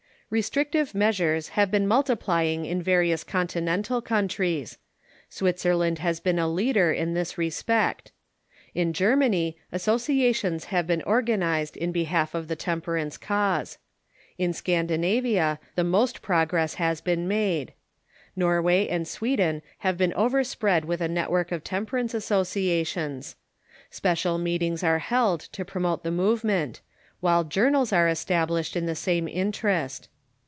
Restrictive 0.33 0.95
measures 0.95 1.49
have 1.59 1.69
been 1.71 1.85
multiplying 1.85 2.63
in 2.65 2.81
various 2.81 3.21
Con 3.21 3.47
tinental 3.47 4.01
countries. 4.01 4.77
Switzerland 5.27 5.99
has 5.99 6.21
been 6.21 6.39
a 6.39 6.47
leader 6.47 6.89
in 6.93 7.13
this 7.13 7.37
re 7.37 7.49
spect. 7.49 8.13
In 8.73 8.93
(lermany 8.93 9.55
associations 9.73 10.63
have 10.71 10.87
been 10.87 11.01
organ 11.01 11.41
Temperance 11.41 11.73
on 11.75 11.83
j^^^j 11.89 11.89
j^ 11.89 11.91
behalf 11.91 12.33
of 12.33 12.47
the 12.47 12.55
temperance 12.55 13.17
cause. 13.17 13.77
In 14.37 14.53
Scan 14.53 14.87
the 14.87 14.93
Continent 14.93 15.03
'■ 15.15 15.17
i 15.17 15.19
vt 15.21 15.25
dinavia 15.25 15.59
the 15.75 15.83
most 15.83 16.21
progress 16.21 16.75
has 16.75 17.01
been 17.01 17.27
made. 17.27 17.73
Norwaj^ 18.37 18.87
and 18.89 19.05
Sweden 19.05 19.61
have 19.79 19.97
been 19.97 20.13
overspread 20.13 20.85
wuth 20.85 21.01
a 21.01 21.09
network 21.09 21.51
of 21.51 21.61
temper 21.65 21.97
ance 21.97 22.13
associations. 22.13 23.35
Special 23.89 24.37
meetings 24.37 24.81
are 24.81 24.99
held 24.99 25.41
to 25.41 25.65
promote 25.65 26.03
the 26.03 26.09
movement, 26.09 26.79
while 27.19 27.43
journals 27.43 27.91
are 27.91 28.07
established 28.07 28.77
in 28.77 28.85
the 28.85 28.95
same 28.95 29.27
interest. 29.27 30.07